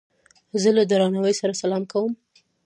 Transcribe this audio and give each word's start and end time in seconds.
زه 0.61 0.69
له 0.77 0.83
درناوي 0.91 1.33
سره 1.41 1.57
سلام 1.61 1.83
کوم. 1.91 2.11